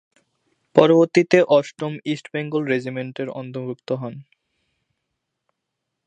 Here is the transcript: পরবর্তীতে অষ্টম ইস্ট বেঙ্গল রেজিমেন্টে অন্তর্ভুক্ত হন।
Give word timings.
পরবর্তীতে 0.75 1.37
অষ্টম 1.57 1.93
ইস্ট 2.05 2.25
বেঙ্গল 2.33 2.63
রেজিমেন্টে 2.65 3.23
অন্তর্ভুক্ত 3.33 3.89
হন। 4.01 4.13